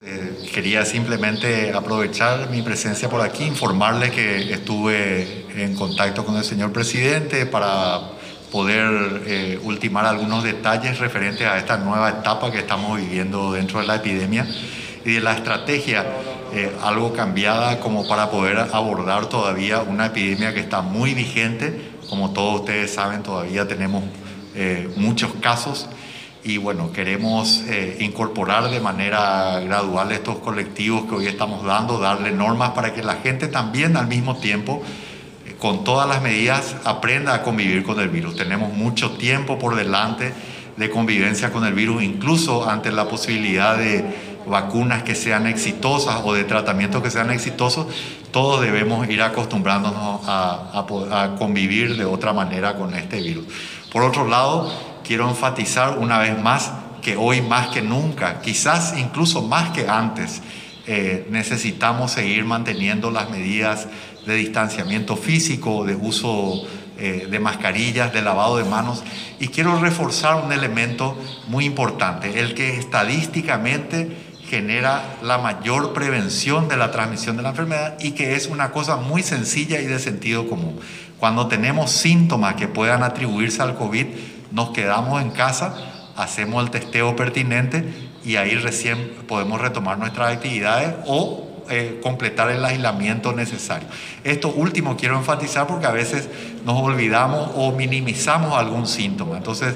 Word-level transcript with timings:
Eh, 0.00 0.48
quería 0.54 0.84
simplemente 0.84 1.72
aprovechar 1.72 2.50
mi 2.50 2.62
presencia 2.62 3.08
por 3.08 3.20
aquí, 3.20 3.42
informarles 3.42 4.12
que 4.12 4.52
estuve 4.52 5.46
en 5.56 5.74
contacto 5.74 6.24
con 6.24 6.36
el 6.36 6.44
señor 6.44 6.72
presidente 6.72 7.46
para 7.46 8.02
poder 8.52 9.24
eh, 9.26 9.58
ultimar 9.64 10.06
algunos 10.06 10.44
detalles 10.44 11.00
referentes 11.00 11.44
a 11.48 11.58
esta 11.58 11.78
nueva 11.78 12.10
etapa 12.10 12.52
que 12.52 12.58
estamos 12.58 12.96
viviendo 12.96 13.50
dentro 13.50 13.80
de 13.80 13.88
la 13.88 13.96
epidemia 13.96 14.46
y 15.04 15.14
de 15.14 15.20
la 15.20 15.32
estrategia 15.32 16.06
eh, 16.54 16.70
algo 16.80 17.12
cambiada 17.12 17.80
como 17.80 18.06
para 18.06 18.30
poder 18.30 18.56
abordar 18.72 19.26
todavía 19.28 19.80
una 19.80 20.06
epidemia 20.06 20.54
que 20.54 20.60
está 20.60 20.80
muy 20.80 21.12
vigente. 21.12 21.90
Como 22.08 22.32
todos 22.32 22.60
ustedes 22.60 22.94
saben, 22.94 23.24
todavía 23.24 23.66
tenemos 23.66 24.04
muchos 24.96 25.32
casos 25.40 25.88
y 26.48 26.56
bueno, 26.56 26.92
queremos 26.92 27.62
eh, 27.68 27.98
incorporar 28.00 28.70
de 28.70 28.80
manera 28.80 29.60
gradual 29.60 30.12
estos 30.12 30.38
colectivos 30.38 31.04
que 31.04 31.14
hoy 31.14 31.26
estamos 31.26 31.62
dando, 31.62 31.98
darle 31.98 32.30
normas 32.30 32.70
para 32.70 32.94
que 32.94 33.02
la 33.02 33.16
gente 33.16 33.48
también 33.48 33.98
al 33.98 34.06
mismo 34.06 34.38
tiempo, 34.38 34.82
eh, 35.46 35.54
con 35.58 35.84
todas 35.84 36.08
las 36.08 36.22
medidas, 36.22 36.76
aprenda 36.84 37.34
a 37.34 37.42
convivir 37.42 37.82
con 37.82 38.00
el 38.00 38.08
virus. 38.08 38.34
Tenemos 38.34 38.72
mucho 38.72 39.10
tiempo 39.18 39.58
por 39.58 39.76
delante 39.76 40.32
de 40.78 40.88
convivencia 40.88 41.52
con 41.52 41.66
el 41.66 41.74
virus, 41.74 42.02
incluso 42.02 42.66
ante 42.66 42.92
la 42.92 43.08
posibilidad 43.08 43.76
de 43.76 44.06
vacunas 44.46 45.02
que 45.02 45.14
sean 45.14 45.46
exitosas 45.46 46.22
o 46.24 46.32
de 46.32 46.44
tratamientos 46.44 47.02
que 47.02 47.10
sean 47.10 47.30
exitosos, 47.30 47.88
todos 48.30 48.62
debemos 48.62 49.06
ir 49.10 49.20
acostumbrándonos 49.20 50.22
a, 50.26 50.86
a 51.12 51.36
convivir 51.36 51.98
de 51.98 52.06
otra 52.06 52.32
manera 52.32 52.74
con 52.76 52.94
este 52.94 53.20
virus. 53.20 53.44
Por 53.92 54.02
otro 54.02 54.26
lado, 54.26 54.70
quiero 55.08 55.26
enfatizar 55.26 55.96
una 55.96 56.18
vez 56.18 56.38
más 56.38 56.70
que 57.00 57.16
hoy 57.16 57.40
más 57.40 57.68
que 57.68 57.80
nunca, 57.80 58.42
quizás 58.42 58.94
incluso 58.98 59.40
más 59.40 59.70
que 59.70 59.88
antes, 59.88 60.42
eh, 60.86 61.26
necesitamos 61.30 62.12
seguir 62.12 62.44
manteniendo 62.44 63.10
las 63.10 63.30
medidas 63.30 63.88
de 64.26 64.34
distanciamiento 64.34 65.16
físico, 65.16 65.86
de 65.86 65.94
uso 65.94 66.62
eh, 66.98 67.26
de 67.30 67.40
mascarillas, 67.40 68.12
de 68.12 68.20
lavado 68.20 68.58
de 68.58 68.64
manos. 68.64 69.02
Y 69.40 69.48
quiero 69.48 69.80
reforzar 69.80 70.44
un 70.44 70.52
elemento 70.52 71.16
muy 71.46 71.64
importante, 71.64 72.40
el 72.40 72.52
que 72.52 72.76
estadísticamente 72.76 74.14
genera 74.50 75.16
la 75.22 75.38
mayor 75.38 75.94
prevención 75.94 76.68
de 76.68 76.76
la 76.76 76.90
transmisión 76.90 77.38
de 77.38 77.44
la 77.44 77.50
enfermedad 77.50 77.96
y 77.98 78.10
que 78.10 78.34
es 78.34 78.46
una 78.46 78.72
cosa 78.72 78.96
muy 78.96 79.22
sencilla 79.22 79.80
y 79.80 79.86
de 79.86 79.98
sentido 79.98 80.46
común. 80.46 80.78
Cuando 81.18 81.48
tenemos 81.48 81.90
síntomas 81.92 82.56
que 82.56 82.68
puedan 82.68 83.02
atribuirse 83.02 83.62
al 83.62 83.74
COVID, 83.74 84.06
nos 84.50 84.70
quedamos 84.70 85.22
en 85.22 85.30
casa, 85.30 85.74
hacemos 86.16 86.64
el 86.64 86.70
testeo 86.70 87.14
pertinente 87.16 88.08
y 88.24 88.36
ahí 88.36 88.54
recién 88.56 89.16
podemos 89.26 89.60
retomar 89.60 89.98
nuestras 89.98 90.32
actividades 90.32 90.94
o 91.06 91.48
eh, 91.70 92.00
completar 92.02 92.50
el 92.50 92.64
aislamiento 92.64 93.32
necesario. 93.32 93.88
Esto 94.24 94.48
último 94.48 94.96
quiero 94.96 95.16
enfatizar 95.16 95.66
porque 95.66 95.86
a 95.86 95.92
veces 95.92 96.28
nos 96.64 96.80
olvidamos 96.80 97.50
o 97.56 97.72
minimizamos 97.72 98.54
algún 98.54 98.86
síntoma. 98.86 99.36
Entonces, 99.36 99.74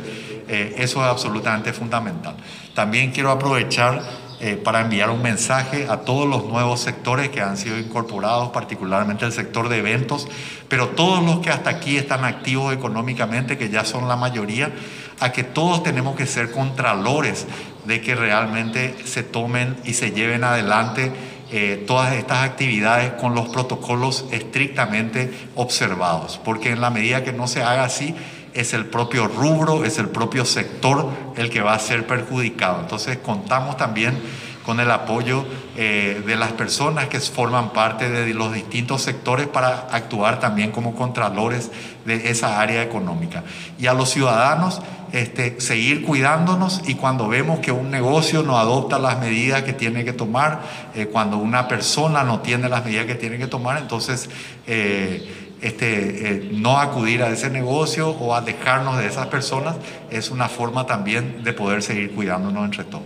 eh, 0.48 0.74
eso 0.78 1.00
es 1.04 1.10
absolutamente 1.10 1.72
fundamental. 1.72 2.34
También 2.74 3.10
quiero 3.10 3.30
aprovechar 3.30 4.02
eh, 4.44 4.56
para 4.56 4.80
enviar 4.80 5.08
un 5.10 5.22
mensaje 5.22 5.86
a 5.88 5.98
todos 5.98 6.28
los 6.28 6.46
nuevos 6.46 6.80
sectores 6.80 7.28
que 7.28 7.40
han 7.40 7.56
sido 7.56 7.78
incorporados, 7.78 8.48
particularmente 8.48 9.24
el 9.24 9.30
sector 9.30 9.68
de 9.68 9.78
eventos, 9.78 10.26
pero 10.66 10.88
todos 10.88 11.22
los 11.22 11.38
que 11.38 11.50
hasta 11.50 11.70
aquí 11.70 11.96
están 11.96 12.24
activos 12.24 12.74
económicamente, 12.74 13.56
que 13.56 13.70
ya 13.70 13.84
son 13.84 14.08
la 14.08 14.16
mayoría, 14.16 14.72
a 15.20 15.30
que 15.30 15.44
todos 15.44 15.84
tenemos 15.84 16.16
que 16.16 16.26
ser 16.26 16.50
contralores 16.50 17.46
de 17.84 18.00
que 18.00 18.16
realmente 18.16 18.96
se 19.04 19.22
tomen 19.22 19.76
y 19.84 19.94
se 19.94 20.10
lleven 20.10 20.42
adelante 20.42 21.12
eh, 21.52 21.84
todas 21.86 22.12
estas 22.14 22.42
actividades 22.42 23.12
con 23.12 23.36
los 23.36 23.48
protocolos 23.48 24.24
estrictamente 24.32 25.32
observados, 25.54 26.40
porque 26.44 26.70
en 26.70 26.80
la 26.80 26.90
medida 26.90 27.22
que 27.22 27.32
no 27.32 27.46
se 27.46 27.62
haga 27.62 27.84
así, 27.84 28.16
es 28.54 28.74
el 28.74 28.86
propio 28.86 29.26
rubro, 29.28 29.84
es 29.84 29.98
el 29.98 30.08
propio 30.08 30.44
sector 30.44 31.08
el 31.36 31.50
que 31.50 31.62
va 31.62 31.74
a 31.74 31.78
ser 31.78 32.06
perjudicado. 32.06 32.80
Entonces 32.80 33.18
contamos 33.18 33.76
también 33.76 34.18
con 34.64 34.80
el 34.80 34.90
apoyo 34.90 35.44
eh, 35.76 36.22
de 36.24 36.36
las 36.36 36.52
personas 36.52 37.08
que 37.08 37.18
forman 37.20 37.72
parte 37.72 38.08
de 38.08 38.32
los 38.34 38.52
distintos 38.52 39.02
sectores 39.02 39.48
para 39.48 39.88
actuar 39.90 40.38
también 40.38 40.70
como 40.70 40.94
contralores 40.94 41.70
de 42.04 42.30
esa 42.30 42.60
área 42.60 42.82
económica. 42.82 43.42
Y 43.78 43.86
a 43.86 43.94
los 43.94 44.10
ciudadanos, 44.10 44.80
este, 45.12 45.60
seguir 45.60 46.02
cuidándonos 46.02 46.82
y 46.86 46.94
cuando 46.94 47.28
vemos 47.28 47.58
que 47.58 47.72
un 47.72 47.90
negocio 47.90 48.42
no 48.42 48.58
adopta 48.58 48.98
las 48.98 49.18
medidas 49.18 49.62
que 49.62 49.72
tiene 49.72 50.04
que 50.04 50.12
tomar, 50.12 50.60
eh, 50.94 51.06
cuando 51.06 51.38
una 51.38 51.68
persona 51.68 52.22
no 52.22 52.40
tiene 52.40 52.68
las 52.68 52.84
medidas 52.84 53.06
que 53.06 53.14
tiene 53.14 53.38
que 53.38 53.46
tomar, 53.46 53.78
entonces... 53.78 54.30
Eh, 54.66 55.38
este, 55.62 56.32
eh, 56.32 56.50
no 56.52 56.78
acudir 56.78 57.22
a 57.22 57.30
ese 57.30 57.50
negocio 57.50 58.10
o 58.10 58.34
a 58.34 58.40
dejarnos 58.40 58.98
de 58.98 59.06
esas 59.06 59.28
personas 59.28 59.76
es 60.10 60.30
una 60.30 60.48
forma 60.48 60.86
también 60.86 61.42
de 61.42 61.52
poder 61.52 61.82
seguir 61.82 62.10
cuidándonos 62.10 62.64
entre 62.64 62.84
todos. 62.84 63.04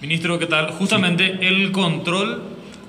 Ministro, 0.00 0.38
¿qué 0.38 0.46
tal? 0.46 0.72
Justamente 0.72 1.46
el 1.46 1.70
control 1.70 2.42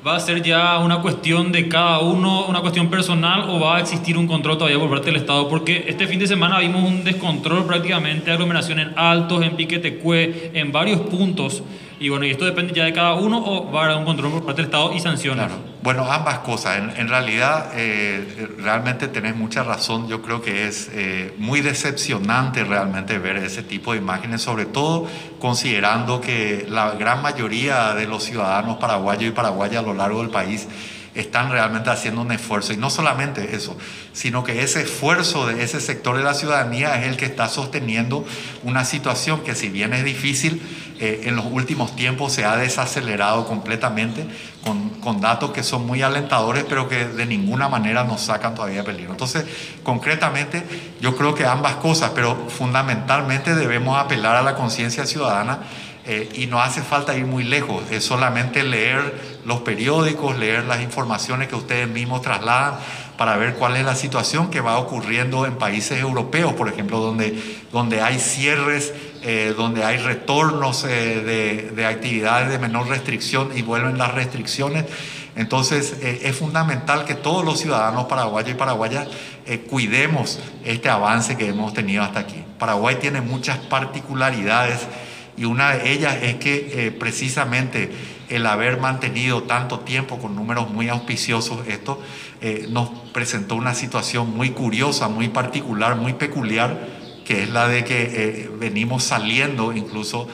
va 0.05 0.15
a 0.15 0.19
ser 0.19 0.41
ya 0.41 0.79
una 0.79 1.01
cuestión 1.01 1.51
de 1.51 1.69
cada 1.69 1.99
uno, 1.99 2.45
una 2.47 2.61
cuestión 2.61 2.89
personal 2.89 3.49
o 3.49 3.59
va 3.59 3.77
a 3.77 3.79
existir 3.79 4.17
un 4.17 4.27
control 4.27 4.57
todavía 4.57 4.79
por 4.79 4.89
parte 4.89 5.05
del 5.07 5.15
Estado? 5.17 5.47
Porque 5.47 5.85
este 5.87 6.07
fin 6.07 6.19
de 6.19 6.27
semana 6.27 6.59
vimos 6.59 6.83
un 6.83 7.03
descontrol 7.03 7.65
prácticamente, 7.65 8.31
aglomeración 8.31 8.79
en 8.79 8.93
Altos, 8.97 9.43
en 9.43 9.55
Piquetecue, 9.55 10.51
en 10.53 10.71
varios 10.71 11.01
puntos. 11.01 11.63
Y 12.03 12.09
bueno, 12.09 12.25
y 12.25 12.31
esto 12.31 12.43
depende 12.43 12.73
ya 12.73 12.83
de 12.83 12.91
cada 12.91 13.13
uno 13.13 13.41
o 13.41 13.71
va 13.71 13.83
a 13.83 13.85
haber 13.85 13.97
un 13.99 14.03
control 14.03 14.33
por 14.33 14.43
parte 14.43 14.61
del 14.61 14.65
Estado 14.65 14.91
y 14.91 14.99
sanciones. 14.99 15.47
Bueno, 15.81 16.03
ambas 16.11 16.39
cosas. 16.39 16.77
En, 16.97 17.07
realidad, 17.07 17.71
eh, 17.75 18.49
realmente 18.57 19.07
tenés 19.07 19.37
mucha 19.37 19.63
razón. 19.63 20.09
Yo 20.09 20.21
creo 20.21 20.41
que 20.41 20.67
es 20.67 20.89
eh, 20.91 21.33
muy 21.37 21.61
decepcionante 21.61 22.65
realmente 22.65 23.17
ver 23.19 23.37
ese 23.37 23.63
tipo 23.63 23.93
de 23.93 23.99
imágenes, 23.99 24.41
sobre 24.41 24.65
todo 24.65 25.07
considerando 25.39 26.19
que 26.19 26.65
la 26.67 26.91
gran 26.91 27.21
mayoría 27.21 27.93
de 27.93 28.05
los 28.05 28.25
ciudadanos 28.25 28.79
paraguayos 28.79 29.23
y 29.23 29.31
paraguayas 29.31 29.81
a 29.81 29.87
lo 29.87 29.93
largo 29.93 30.19
del 30.19 30.29
país 30.29 30.67
están 31.15 31.51
realmente 31.51 31.89
haciendo 31.89 32.21
un 32.21 32.31
esfuerzo. 32.31 32.73
Y 32.73 32.77
no 32.77 32.89
solamente 32.89 33.55
eso, 33.55 33.77
sino 34.13 34.43
que 34.43 34.63
ese 34.63 34.81
esfuerzo 34.81 35.47
de 35.47 35.63
ese 35.63 35.79
sector 35.79 36.17
de 36.17 36.23
la 36.23 36.33
ciudadanía 36.33 36.99
es 37.01 37.07
el 37.07 37.17
que 37.17 37.25
está 37.25 37.47
sosteniendo 37.49 38.25
una 38.63 38.85
situación 38.85 39.41
que 39.41 39.55
si 39.55 39.69
bien 39.69 39.93
es 39.93 40.03
difícil, 40.03 40.61
eh, 40.99 41.23
en 41.25 41.35
los 41.35 41.45
últimos 41.45 41.95
tiempos 41.95 42.33
se 42.33 42.45
ha 42.45 42.55
desacelerado 42.55 43.47
completamente 43.47 44.25
con, 44.63 44.89
con, 45.01 45.19
datos 45.19 45.51
que 45.51 45.63
son 45.63 45.85
muy 45.85 46.01
alentadores, 46.01 46.65
pero 46.69 46.87
que 46.87 47.05
de 47.05 47.25
ninguna 47.25 47.67
manera 47.67 48.03
nos 48.03 48.21
sacan 48.21 48.55
todavía 48.55 48.83
peligro. 48.83 49.11
Entonces, 49.11 49.43
concretamente, 49.81 50.63
yo 51.01 51.17
creo 51.17 51.33
que 51.33 51.45
ambas 51.45 51.75
cosas, 51.75 52.11
pero 52.13 52.47
fundamentalmente 52.47 53.55
debemos 53.55 53.97
apelar 53.97 54.35
a 54.35 54.43
la 54.43 54.55
conciencia 54.55 55.05
ciudadana 55.05 55.59
eh, 56.05 56.27
y 56.35 56.47
no 56.47 56.61
hace 56.61 56.81
falta 56.81 57.15
ir 57.15 57.25
muy 57.25 57.45
lejos, 57.45 57.81
es 57.89 58.03
solamente 58.03 58.61
leer 58.63 59.39
los 59.45 59.61
periódicos, 59.61 60.37
leer 60.37 60.65
las 60.65 60.81
informaciones 60.81 61.47
que 61.47 61.55
ustedes 61.55 61.87
mismos 61.87 62.21
trasladan 62.21 62.75
para 63.17 63.37
ver 63.37 63.53
cuál 63.53 63.77
es 63.77 63.85
la 63.85 63.95
situación 63.95 64.49
que 64.49 64.59
va 64.59 64.77
ocurriendo 64.79 65.45
en 65.45 65.55
países 65.57 66.01
europeos, 66.01 66.55
por 66.55 66.67
ejemplo, 66.67 66.99
donde, 66.99 67.41
donde 67.71 68.01
hay 68.01 68.19
cierres, 68.19 68.93
eh, 69.21 69.53
donde 69.55 69.85
hay 69.85 69.95
retornos 69.95 70.83
eh, 70.83 71.71
de, 71.73 71.85
actividades 71.85 72.49
de 72.49 72.59
menor 72.59 72.89
restricción 72.89 73.51
y 73.55 73.61
vuelven 73.61 73.97
las 73.97 74.13
restricciones. 74.13 74.83
Entonces 75.35 75.97
es 76.03 76.35
fundamental 76.35 77.05
que 77.05 77.15
todos 77.15 77.43
los 77.43 77.59
ciudadanos 77.59 78.05
paraguayos 78.05 78.51
y 78.51 78.53
paraguayas 78.53 79.07
cuidemos 79.67 80.39
este 80.63 80.89
avance 80.89 81.35
que 81.37 81.47
hemos 81.47 81.73
tenido 81.73 82.03
hasta 82.03 82.19
aquí. 82.19 82.43
Paraguay 82.59 82.97
tiene 83.01 83.19
muchas 83.21 83.57
particularidades 83.57 84.81
y 85.37 85.45
una 85.45 85.71
de 85.71 85.91
ellas 85.91 86.17
es 86.21 86.35
que 86.35 86.87
eh, 86.87 86.91
precisamente 86.91 87.89
el 88.29 88.45
haber 88.45 88.79
mantenido 88.79 89.43
tanto 89.43 89.79
tiempo 89.79 90.19
con 90.19 90.35
números 90.35 90.69
muy 90.69 90.89
auspiciosos, 90.89 91.67
esto 91.67 92.01
eh, 92.41 92.67
nos 92.69 92.89
presentó 93.13 93.55
una 93.55 93.73
situación 93.73 94.35
muy 94.35 94.51
curiosa, 94.51 95.07
muy 95.07 95.29
particular, 95.29 95.95
muy 95.95 96.13
peculiar, 96.13 96.87
que 97.25 97.43
es 97.43 97.49
la 97.49 97.67
de 97.67 97.83
que 97.83 98.09
eh, 98.13 98.49
venimos 98.59 99.03
saliendo 99.03 99.73
incluso 99.73 100.27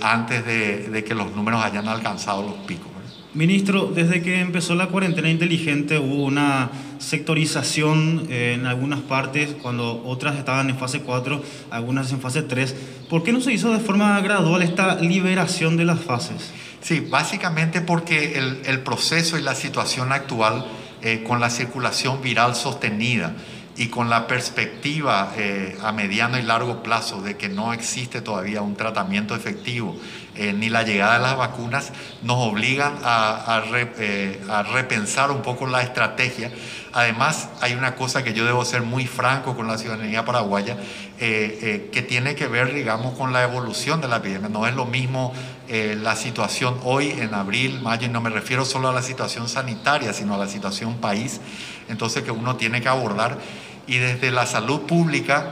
antes 0.00 0.46
de, 0.46 0.90
de 0.90 1.02
que 1.02 1.12
los 1.12 1.34
números 1.34 1.64
hayan 1.64 1.88
alcanzado 1.88 2.42
los 2.42 2.54
picos. 2.66 2.86
Ministro, 3.34 3.86
desde 3.86 4.22
que 4.22 4.40
empezó 4.40 4.74
la 4.74 4.88
cuarentena 4.88 5.30
inteligente 5.30 5.98
hubo 5.98 6.24
una 6.24 6.70
sectorización 7.02 8.26
eh, 8.30 8.54
en 8.54 8.66
algunas 8.66 9.00
partes, 9.00 9.56
cuando 9.60 10.02
otras 10.06 10.36
estaban 10.36 10.70
en 10.70 10.78
fase 10.78 11.00
4, 11.00 11.42
algunas 11.70 12.10
en 12.12 12.20
fase 12.20 12.42
3. 12.42 12.74
¿Por 13.10 13.22
qué 13.22 13.32
no 13.32 13.40
se 13.40 13.52
hizo 13.52 13.72
de 13.72 13.80
forma 13.80 14.18
gradual 14.20 14.62
esta 14.62 14.96
liberación 14.96 15.76
de 15.76 15.84
las 15.84 16.00
fases? 16.00 16.52
Sí, 16.80 17.00
básicamente 17.00 17.80
porque 17.80 18.38
el, 18.38 18.80
proceso 18.80 19.38
y 19.38 19.42
la 19.42 19.54
situación 19.54 20.12
actual 20.12 20.64
eh, 21.02 21.24
con 21.26 21.40
la 21.40 21.50
circulación 21.50 22.22
viral 22.22 22.54
sostenida, 22.54 23.34
y 23.76 23.88
con 23.88 24.10
la 24.10 24.26
perspectiva 24.26 25.32
eh, 25.36 25.78
a 25.82 25.92
mediano 25.92 26.38
y 26.38 26.42
largo 26.42 26.82
plazo 26.82 27.22
de 27.22 27.36
que 27.36 27.48
no 27.48 27.72
existe 27.72 28.20
todavía 28.20 28.60
un 28.60 28.76
tratamiento 28.76 29.34
efectivo 29.34 29.96
eh, 30.34 30.52
ni 30.52 30.68
la 30.68 30.82
llegada 30.82 31.14
de 31.14 31.22
las 31.22 31.36
vacunas, 31.36 31.92
nos 32.22 32.36
obligan 32.38 32.98
a, 33.02 33.62
eh, 33.98 34.40
a, 34.48 34.62
repensar 34.62 35.30
un 35.30 35.42
poco 35.42 35.66
la 35.66 35.82
estrategia. 35.82 36.50
Además, 36.92 37.48
hay 37.60 37.74
una 37.74 37.94
cosa 37.94 38.22
que 38.22 38.34
yo 38.34 38.44
debo 38.44 38.64
ser 38.64 38.82
muy 38.82 39.06
franco 39.06 39.56
con 39.56 39.66
la 39.66 39.78
ciudadanía 39.78 40.24
paraguaya, 40.24 40.76
que 41.18 42.06
tiene 42.06 42.34
que 42.34 42.48
ver, 42.48 42.74
digamos, 42.74 43.16
con 43.16 43.32
la 43.32 43.42
evolución 43.42 44.00
de 44.00 44.08
la 44.08 44.16
epidemia. 44.16 44.48
No 44.48 44.66
es 44.66 44.74
lo 44.74 44.84
mismo 44.84 45.32
la 45.68 46.16
situación 46.16 46.78
hoy, 46.84 47.10
en 47.10 47.32
abril, 47.32 47.80
mayo, 47.80 48.06
y 48.06 48.10
no 48.10 48.20
me 48.20 48.28
refiero 48.28 48.64
solo 48.64 48.88
a 48.88 48.92
la 48.92 49.02
situación 49.02 49.48
sanitaria, 49.48 50.12
sino 50.12 50.34
a 50.34 50.38
la 50.38 50.48
situación 50.48 50.98
país, 50.98 51.40
entonces 51.88 52.24
que 52.24 52.30
uno 52.30 52.56
tiene 52.56 52.82
que 52.82 52.88
abordar 52.88 53.38
y 53.86 53.98
desde 53.98 54.30
la 54.30 54.46
salud 54.46 54.82
pública 54.82 55.50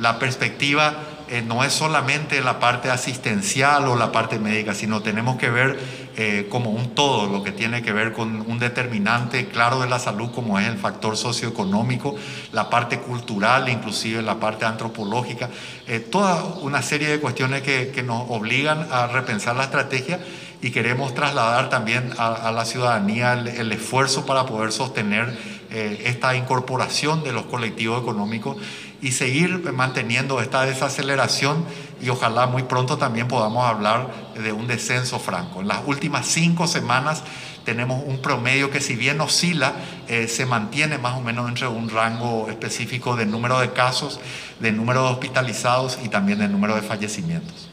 la 0.00 0.18
perspectiva 0.18 0.94
eh, 1.30 1.42
no 1.42 1.62
es 1.64 1.72
solamente 1.72 2.40
la 2.40 2.58
parte 2.58 2.90
asistencial 2.90 3.86
o 3.88 3.96
la 3.96 4.12
parte 4.12 4.38
médica, 4.38 4.74
sino 4.74 5.02
tenemos 5.02 5.36
que 5.36 5.50
ver 5.50 5.78
eh, 6.20 6.48
como 6.48 6.70
un 6.70 6.96
todo 6.96 7.28
lo 7.28 7.44
que 7.44 7.52
tiene 7.52 7.80
que 7.80 7.92
ver 7.92 8.12
con 8.12 8.40
un 8.40 8.58
determinante 8.58 9.46
claro 9.46 9.78
de 9.80 9.88
la 9.88 10.00
salud 10.00 10.32
como 10.34 10.58
es 10.58 10.66
el 10.66 10.76
factor 10.76 11.16
socioeconómico, 11.16 12.16
la 12.50 12.68
parte 12.70 12.98
cultural, 12.98 13.68
inclusive 13.68 14.20
la 14.20 14.40
parte 14.40 14.64
antropológica, 14.64 15.48
eh, 15.86 16.00
toda 16.00 16.42
una 16.60 16.82
serie 16.82 17.06
de 17.06 17.20
cuestiones 17.20 17.62
que, 17.62 17.92
que, 17.94 18.02
nos 18.02 18.24
obligan 18.30 18.88
a 18.90 19.06
repensar 19.06 19.54
la 19.54 19.62
estrategia 19.62 20.18
y 20.60 20.72
queremos 20.72 21.14
trasladar 21.14 21.70
también 21.70 22.10
a, 22.18 22.50
la 22.50 22.64
ciudadanía 22.64 23.34
el 23.34 23.70
esfuerzo 23.70 24.26
para 24.26 24.44
poder 24.44 24.72
sostener 24.72 25.38
eh, 25.70 26.02
esta 26.06 26.34
incorporación 26.34 27.22
de 27.24 27.32
los 27.32 27.44
colectivos 27.44 28.02
económicos 28.02 28.56
y 29.00 29.12
seguir 29.12 29.72
manteniendo 29.72 30.40
esta 30.40 30.64
desaceleración 30.64 31.64
y 32.00 32.08
ojalá 32.08 32.46
muy 32.46 32.64
pronto 32.64 32.98
también 32.98 33.28
podamos 33.28 33.64
hablar 33.64 34.08
de 34.34 34.52
un 34.52 34.66
descenso 34.66 35.18
franco. 35.18 35.60
En 35.60 35.68
las 35.68 35.80
últimas 35.86 36.26
cinco 36.26 36.66
semanas 36.66 37.22
tenemos 37.64 38.02
un 38.06 38.22
promedio 38.22 38.70
que 38.70 38.80
si 38.80 38.96
bien 38.96 39.20
oscila, 39.20 39.74
eh, 40.08 40.26
se 40.26 40.46
mantiene 40.46 40.96
más 40.96 41.18
o 41.18 41.20
menos 41.20 41.48
entre 41.48 41.68
un 41.68 41.90
rango 41.90 42.48
específico 42.48 43.14
de 43.14 43.26
número 43.26 43.60
de 43.60 43.72
casos, 43.72 44.20
de 44.60 44.72
número 44.72 45.04
de 45.04 45.10
hospitalizados 45.10 45.98
y 46.02 46.08
también 46.08 46.38
de 46.38 46.48
número 46.48 46.74
de 46.74 46.82
fallecimientos. 46.82 47.68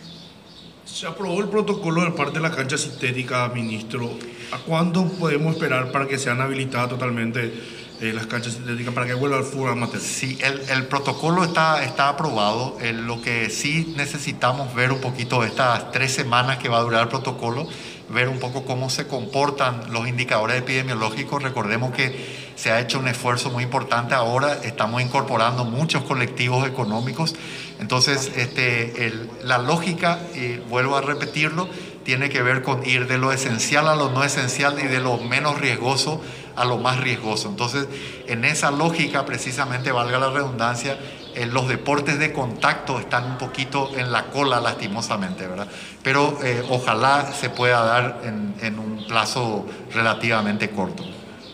Se 0.86 1.07
aprobó 1.07 1.42
el 1.42 1.47
protocolo 1.47 2.03
de 2.03 2.12
parte 2.12 2.36
de 2.36 2.42
la 2.42 2.51
cancha 2.51 2.77
sintética, 2.77 3.47
ministro. 3.50 4.12
¿A 4.51 4.57
cuándo 4.57 5.06
podemos 5.19 5.56
esperar 5.56 5.92
para 5.92 6.07
que 6.07 6.18
sean 6.18 6.42
habilitadas 6.42 6.89
totalmente 6.89 7.53
eh, 8.01 8.12
las 8.13 8.27
canchas 8.27 8.53
sintéticas 8.53 8.94
para 8.94 9.07
que 9.07 9.13
vuelva 9.13 9.38
al 9.38 9.44
fútbol 9.44 9.71
amateur? 9.71 10.01
Sí, 10.01 10.38
el, 10.42 10.62
el 10.69 10.86
protocolo 10.88 11.44
está, 11.44 11.83
está 11.83 12.09
aprobado. 12.09 12.77
lo 12.81 13.21
que 13.21 13.50
sí 13.50 13.94
necesitamos 13.95 14.74
ver 14.75 14.92
un 14.92 15.01
poquito 15.01 15.44
estas 15.44 15.92
tres 15.92 16.13
semanas 16.13 16.57
que 16.57 16.69
va 16.69 16.77
a 16.77 16.81
durar 16.81 17.03
el 17.03 17.07
protocolo, 17.09 17.68
ver 18.09 18.30
un 18.30 18.39
poco 18.39 18.65
cómo 18.65 18.89
se 18.89 19.07
comportan 19.07 19.92
los 19.92 20.07
indicadores 20.07 20.57
epidemiológicos. 20.57 21.42
Recordemos 21.42 21.94
que 21.94 22.45
se 22.56 22.71
ha 22.71 22.80
hecho 22.80 23.00
un 23.00 23.07
esfuerzo 23.07 23.50
muy 23.50 23.63
importante 23.63 24.15
ahora, 24.15 24.59
estamos 24.63 25.01
incorporando 25.01 25.65
muchos 25.65 26.03
colectivos 26.03 26.68
económicos. 26.68 27.36
Entonces, 27.80 28.31
este, 28.36 29.13
la 29.44 29.57
lógica, 29.57 30.19
y 30.33 30.57
vuelvo 30.69 30.95
a 30.95 31.01
repetirlo, 31.01 31.68
tiene 32.03 32.30
que 32.30 32.42
ver 32.42 32.62
con 32.62 32.86
ir 32.86 33.07
de 33.07 33.18
lo 33.18 33.31
esencial 33.31 33.88
a 33.88 33.95
lo 33.95 34.12
no 34.12 34.24
esencial 34.24 34.77
y 34.80 34.88
de 34.88 35.00
lo 35.00 35.18
menos 35.18 35.59
riesgoso 35.59 36.21
a 36.56 36.66
lo 36.66 36.78
más 36.78 37.00
riesgoso. 37.00 37.50
Entonces, 37.50 37.88
en 38.28 38.46
esa 38.46 38.72
lógica, 38.72 39.25
precisamente, 39.25 39.92
valga 39.92 40.19
la 40.19 40.30
redundancia, 40.30 40.98
eh, 41.36 41.46
los 41.46 41.68
deportes 41.68 42.18
de 42.18 42.31
contacto 42.31 42.98
están 42.98 43.25
un 43.31 43.38
poquito 43.38 43.92
en 43.98 44.12
la 44.12 44.28
cola, 44.28 44.62
lastimosamente, 44.62 45.46
¿verdad? 45.46 45.68
Pero 46.02 46.40
eh, 46.42 46.63
ojalá 46.69 47.34
se 47.34 47.50
pueda 47.50 47.84
dar 47.84 48.22
en, 48.24 48.80
un 48.80 49.06
plazo 49.06 49.66
relativamente 49.94 50.69
corto. 50.69 51.04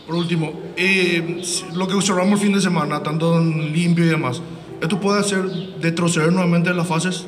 Por 0.06 0.14
último, 0.14 0.52
eh, 0.76 1.42
lo 1.72 1.88
que 1.88 1.94
observamos 1.94 2.40
el 2.40 2.46
fin 2.46 2.54
de 2.54 2.60
semana, 2.60 3.02
tanto 3.02 3.38
en 3.38 3.72
limpio 3.72 4.04
y 4.04 4.08
demás, 4.08 4.40
¿esto 4.80 5.00
puede 5.00 5.20
hacer 5.20 5.44
retroceder 5.80 6.32
nuevamente 6.32 6.72
las 6.72 6.86
fases? 6.86 7.26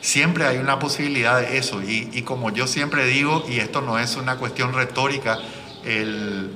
Siempre 0.00 0.46
hay 0.46 0.58
una 0.58 0.78
posibilidad 0.78 1.40
de 1.40 1.56
eso 1.58 1.82
y, 1.82 2.10
y 2.12 2.22
como 2.22 2.50
yo 2.50 2.66
siempre 2.66 3.06
digo, 3.06 3.44
y 3.48 3.58
esto 3.60 3.80
no 3.80 3.98
es 3.98 4.16
una 4.16 4.36
cuestión 4.36 4.74
retórica, 4.74 5.38
el, 5.84 6.50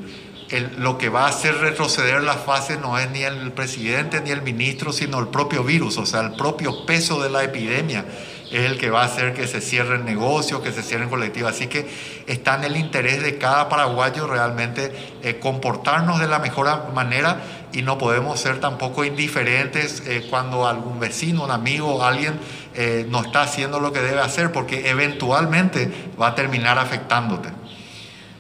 lo 0.79 0.97
que 0.97 1.09
va 1.09 1.27
a 1.27 1.29
hacer 1.29 1.57
retroceder 1.59 2.23
la 2.23 2.35
fase 2.35 2.79
no 2.79 2.99
es 2.99 3.11
ni 3.11 3.23
el 3.23 3.53
presidente 3.53 4.21
ni 4.21 4.31
el 4.31 4.43
ministro, 4.43 4.93
sino 4.93 5.19
el 5.19 5.29
propio 5.29 5.63
virus, 5.63 5.99
o 5.99 6.07
sea, 6.07 6.21
el 6.21 6.33
propio 6.33 6.87
peso 6.87 7.23
de 7.23 7.31
la 7.31 7.45
epidemia 7.45 8.05
es 8.51 8.65
el 8.65 8.79
que 8.79 8.91
va 8.91 9.03
a 9.03 9.07
hacer 9.07 9.35
que 9.35 9.47
se 9.47 9.61
cierren 9.61 10.05
negocios, 10.05 10.61
que 10.61 10.73
se 10.73 10.83
cierren 10.83 11.09
colectivos. 11.09 11.53
Así 11.53 11.67
que 11.67 11.87
está 12.27 12.55
en 12.57 12.65
el 12.65 12.77
interés 12.77 13.23
de 13.23 13.39
cada 13.39 13.69
paraguayo 13.69 14.27
realmente 14.27 14.93
eh, 15.23 15.39
comportarnos 15.39 16.19
de 16.19 16.29
la 16.29 16.39
mejor 16.39 16.93
manera 16.95 17.41
y 17.73 17.83
no 17.83 17.99
podemos 17.99 18.41
ser 18.41 18.61
tampoco 18.61 19.05
indiferentes 19.05 20.03
eh, 20.07 20.27
cuando 20.31 20.67
algún 20.67 20.99
vecino, 20.99 21.45
un 21.45 21.51
amigo, 21.51 22.03
alguien 22.03 22.39
eh, 22.75 23.07
no 23.09 23.21
está 23.21 23.43
haciendo 23.43 23.81
lo 23.81 23.93
que 23.93 24.01
debe 24.01 24.21
hacer, 24.21 24.53
porque 24.53 24.89
eventualmente 24.89 25.91
va 26.21 26.29
a 26.29 26.35
terminar 26.35 26.79
afectándote. 26.79 27.51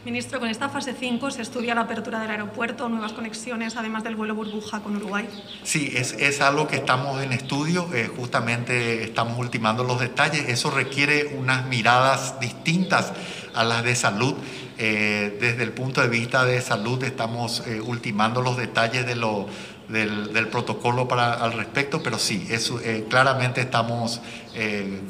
Ministro, 0.08 0.40
con 0.40 0.49
esta 0.49 0.70
fase 0.70 0.94
5 0.99 1.32
se 1.32 1.43
estudia 1.43 1.75
la 1.75 1.82
apertura 1.82 2.19
del 2.19 2.31
aeropuerto, 2.31 2.88
nuevas 2.88 3.12
conexiones, 3.12 3.76
además 3.76 4.05
del 4.05 4.16
vuelo 4.16 4.34
burbuja 4.34 4.81
con 4.81 4.96
Uruguay. 4.96 5.28
Sí, 5.64 5.93
es, 5.94 6.14
es 6.14 6.40
algo 6.40 6.66
que 6.66 6.76
estamos 6.76 7.22
en 7.22 7.34
estudio, 7.34 7.87
eh, 7.93 8.10
justamente 8.16 9.05
estamos 9.05 9.38
ultimando 9.38 9.84
los 9.84 10.00
detalles. 10.00 10.49
Eso 10.49 10.70
requiere 10.70 11.37
unas 11.38 11.66
miradas 11.66 12.40
distintas 12.40 13.12
a 13.52 13.64
las 13.64 13.84
de 13.84 13.94
salud. 13.94 14.34
Eh, 14.78 15.37
desde 15.43 15.62
el 15.62 15.72
punto 15.72 16.00
de 16.00 16.08
vista 16.08 16.46
de 16.46 16.62
salud 16.62 17.05
estamos 17.05 17.62
eh, 17.66 17.78
ultimando 17.78 18.40
los 18.40 18.56
detalles 18.56 19.05
de 19.05 19.14
lo, 19.14 19.46
del, 19.88 20.32
del, 20.32 20.49
protocolo 20.49 21.06
para, 21.06 21.34
al 21.34 21.52
respecto, 21.52 22.02
pero 22.02 22.19
sí, 22.19 22.46
eso, 22.49 22.81
claramente 23.10 23.60
estamos 23.60 24.22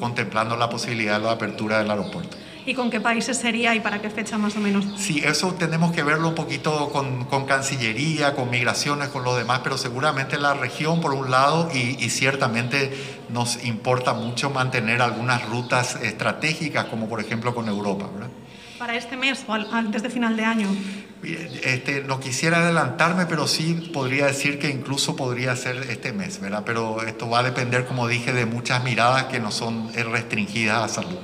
contemplando 0.01 0.57
la 0.57 0.69
posibilidad 0.69 1.19
de 1.19 1.25
la 1.25 1.33
apertura 1.33 1.79
del 1.79 1.91
aeropuerto 1.91 2.37
y 2.69 2.75
con 2.75 2.91
qué 2.91 3.01
países 3.01 3.39
sería 3.39 3.75
y 3.75 3.81
para 3.81 4.03
qué 4.03 4.11
fecha 4.11 4.37
más 4.37 4.55
o 4.55 4.61
menos. 4.61 4.85
Sí, 4.99 5.23
eso 5.25 5.55
tenemos 5.55 5.91
que 5.93 6.03
verlo 6.03 6.29
un 6.29 6.35
poquito 6.35 6.91
con, 6.91 7.25
con 7.25 7.47
Cancillería, 7.47 8.35
con 8.35 8.51
migraciones, 8.51 9.09
con 9.09 9.25
lo 9.25 9.35
demás, 9.35 9.61
pero 9.65 9.79
seguramente 9.79 10.37
la 10.37 10.53
región 10.53 11.01
por 11.01 11.15
un 11.15 11.31
lado 11.31 11.71
y, 11.73 11.97
y 12.05 12.11
ciertamente 12.11 12.93
nos 13.31 13.65
importa 13.65 14.13
mucho 14.13 14.51
mantener 14.51 15.01
algunas 15.01 15.49
rutas 15.49 15.97
estratégicas, 16.03 16.85
como 16.87 17.09
por 17.09 17.21
ejemplo 17.21 17.55
con 17.55 17.69
Europa. 17.69 18.11
¿verdad? 18.13 18.29
¿Para 18.79 18.97
este 18.97 19.17
mes 19.17 19.45
o 19.49 19.55
antes 19.55 20.03
de 20.03 20.11
final 20.11 20.37
de 20.37 20.45
año? 20.45 20.69
Este, 21.23 22.03
no 22.03 22.21
quisiera 22.21 22.59
adelantarme, 22.59 23.25
pero 23.25 23.49
sí 23.49 23.91
podría 23.95 24.27
decir 24.27 24.59
que 24.59 24.69
incluso 24.69 25.17
podría 25.17 25.57
ser 25.57 25.79
este 25.89 26.13
mes, 26.13 26.39
¿verdad? 26.39 26.65
Pero 26.67 27.03
esto 27.03 27.31
va 27.31 27.39
a 27.39 27.43
depender, 27.45 27.87
como 27.87 28.07
dije, 28.07 28.35
de 28.35 28.45
muchas 28.45 28.85
miradas 28.85 29.25
que 29.25 29.41
no 29.41 29.51
son 29.51 29.91
restringidas 29.95 30.85
a 30.85 31.03
salud. 31.03 31.19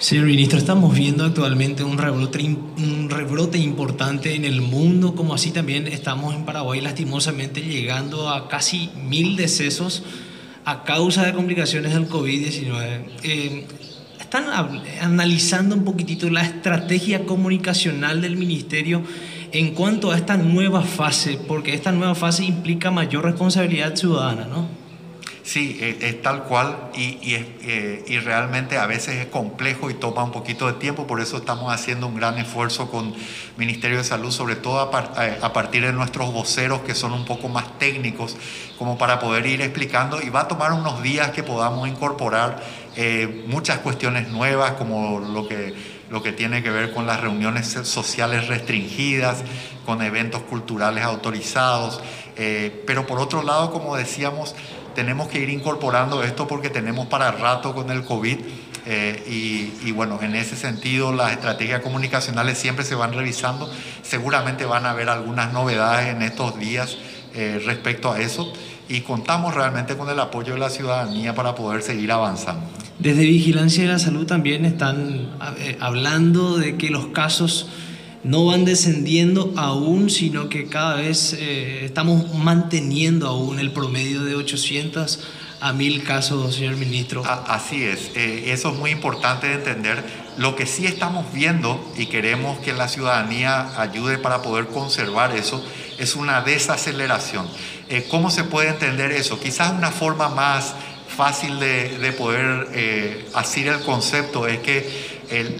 Señor 0.00 0.24
ministro, 0.24 0.58
estamos 0.58 0.94
viendo 0.94 1.26
actualmente 1.26 1.84
un 1.84 1.98
rebrote, 1.98 2.42
un 2.42 3.10
rebrote 3.10 3.58
importante 3.58 4.34
en 4.34 4.46
el 4.46 4.62
mundo, 4.62 5.14
como 5.14 5.34
así 5.34 5.50
también 5.50 5.86
estamos 5.86 6.34
en 6.34 6.46
Paraguay 6.46 6.80
lastimosamente 6.80 7.60
llegando 7.60 8.30
a 8.30 8.48
casi 8.48 8.88
mil 8.96 9.36
decesos 9.36 10.02
a 10.64 10.84
causa 10.84 11.26
de 11.26 11.34
complicaciones 11.34 11.92
del 11.92 12.08
COVID-19. 12.08 13.02
Eh, 13.24 13.66
¿Están 14.18 14.46
analizando 15.02 15.76
un 15.76 15.84
poquitito 15.84 16.30
la 16.30 16.44
estrategia 16.44 17.26
comunicacional 17.26 18.22
del 18.22 18.38
ministerio 18.38 19.02
en 19.52 19.74
cuanto 19.74 20.12
a 20.12 20.16
esta 20.16 20.38
nueva 20.38 20.80
fase? 20.80 21.38
Porque 21.46 21.74
esta 21.74 21.92
nueva 21.92 22.14
fase 22.14 22.46
implica 22.46 22.90
mayor 22.90 23.26
responsabilidad 23.26 23.94
ciudadana, 23.96 24.46
¿no? 24.46 24.79
Sí, 25.42 25.78
e, 25.80 26.08
es, 26.08 26.22
tal 26.22 26.44
cual 26.44 26.90
y, 26.94 27.18
eh, 27.34 28.04
y, 28.06 28.18
realmente 28.18 28.76
a 28.76 28.86
veces 28.86 29.16
es 29.16 29.26
complejo 29.26 29.90
y 29.90 29.94
toma 29.94 30.22
un 30.22 30.32
poquito 30.32 30.66
de 30.66 30.74
tiempo, 30.74 31.06
por 31.06 31.20
eso 31.20 31.38
estamos 31.38 31.72
haciendo 31.72 32.06
un 32.08 32.16
gran 32.16 32.38
esfuerzo 32.38 32.90
con 32.90 33.14
Ministerio 33.56 33.98
de 33.98 34.04
Salud, 34.04 34.30
sobre 34.30 34.56
todo 34.56 34.80
a, 34.80 35.26
eh, 35.26 35.38
partir 35.52 35.84
de 35.84 35.92
nuestros 35.92 36.32
voceros 36.32 36.80
que 36.80 36.94
son 36.94 37.12
un 37.12 37.24
poco 37.24 37.48
más 37.48 37.78
técnicos, 37.78 38.36
como 38.78 38.98
para 38.98 39.18
poder 39.18 39.46
ir 39.46 39.62
explicando 39.62 40.20
y 40.20 40.28
va 40.28 40.42
a 40.42 40.48
tomar 40.48 40.72
unos 40.72 41.02
días 41.02 41.30
que 41.30 41.42
podamos 41.42 41.88
incorporar 41.88 42.62
eh, 42.96 43.44
muchas 43.46 43.78
cuestiones 43.78 44.28
nuevas, 44.28 44.72
como 44.72 45.20
lo 45.20 45.48
que, 45.48 45.74
lo 46.10 46.22
que 46.22 46.32
tiene 46.32 46.62
que 46.62 46.70
ver 46.70 46.92
con 46.92 47.06
las 47.06 47.20
reuniones 47.20 47.66
sociales 47.84 48.46
restringidas, 48.48 49.42
con 49.86 50.02
eventos 50.02 50.42
culturales 50.42 51.04
autorizados, 51.04 52.00
pero 52.86 53.06
por 53.06 53.18
otro 53.18 53.42
lado, 53.42 53.70
como 53.70 53.96
decíamos, 53.96 54.54
tenemos 54.94 55.28
que 55.28 55.40
ir 55.40 55.50
incorporando 55.50 56.22
esto 56.22 56.46
porque 56.46 56.70
tenemos 56.70 57.06
para 57.06 57.30
rato 57.32 57.74
con 57.74 57.90
el 57.90 58.04
COVID 58.04 58.38
eh, 58.86 59.78
y, 59.84 59.92
bueno, 59.92 60.18
en 60.22 60.34
ese 60.34 60.56
sentido 60.56 61.12
las 61.12 61.32
estrategias 61.32 61.80
comunicacionales 61.80 62.58
siempre 62.58 62.84
se 62.84 62.94
van 62.94 63.12
revisando. 63.12 63.70
Seguramente 64.02 64.64
van 64.64 64.86
a 64.86 64.90
haber 64.90 65.08
algunas 65.08 65.52
novedades 65.52 66.14
en 66.14 66.22
estos 66.22 66.58
días 66.58 66.96
eh, 67.34 67.60
respecto 67.64 68.10
a 68.10 68.20
eso 68.20 68.52
y 68.88 69.02
contamos 69.02 69.54
realmente 69.54 69.96
con 69.96 70.08
el 70.08 70.18
apoyo 70.18 70.54
de 70.54 70.58
la 70.58 70.70
ciudadanía 70.70 71.34
para 71.34 71.54
poder 71.54 71.82
seguir 71.82 72.10
avanzando. 72.10 72.66
Desde 72.98 73.22
Vigilancia 73.22 73.84
de 73.84 73.88
la 73.90 73.98
Salud 73.98 74.26
también 74.26 74.64
están 74.64 75.28
eh, 75.58 75.76
hablando 75.80 76.58
de 76.58 76.76
que 76.76 76.90
los 76.90 77.06
casos 77.08 77.68
no 78.22 78.46
van 78.46 78.64
descendiendo 78.64 79.52
aún, 79.56 80.10
sino 80.10 80.48
que 80.48 80.66
cada 80.66 80.96
vez 80.96 81.34
eh, 81.38 81.84
estamos 81.84 82.34
manteniendo 82.34 83.26
aún 83.26 83.58
el 83.58 83.72
promedio 83.72 84.24
de 84.24 84.34
800 84.34 85.20
a 85.60 85.72
1000 85.72 86.04
casos, 86.04 86.54
señor 86.54 86.76
ministro. 86.76 87.22
Así 87.24 87.84
es, 87.84 88.10
eh, 88.14 88.44
eso 88.52 88.70
es 88.70 88.78
muy 88.78 88.90
importante 88.90 89.46
de 89.46 89.54
entender. 89.54 90.02
Lo 90.38 90.56
que 90.56 90.66
sí 90.66 90.86
estamos 90.86 91.30
viendo 91.32 91.92
y 91.96 92.06
queremos 92.06 92.58
que 92.60 92.72
la 92.72 92.88
ciudadanía 92.88 93.78
ayude 93.80 94.18
para 94.18 94.42
poder 94.42 94.68
conservar 94.68 95.36
eso 95.36 95.62
es 95.98 96.16
una 96.16 96.40
desaceleración. 96.40 97.46
Eh, 97.90 98.06
¿Cómo 98.10 98.30
se 98.30 98.44
puede 98.44 98.70
entender 98.70 99.12
eso? 99.12 99.38
Quizás 99.38 99.72
una 99.72 99.90
forma 99.90 100.28
más 100.28 100.74
fácil 101.14 101.58
de, 101.60 102.14
poder 102.16 102.68
eh, 102.72 103.28
hacer 103.34 103.66
el 103.66 103.80
concepto 103.80 104.46
es 104.46 104.60
que 104.60 105.09